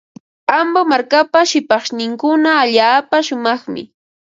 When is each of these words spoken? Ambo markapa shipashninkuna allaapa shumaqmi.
Ambo 0.59 0.79
markapa 0.91 1.39
shipashninkuna 1.51 2.51
allaapa 2.61 3.17
shumaqmi. 3.27 3.81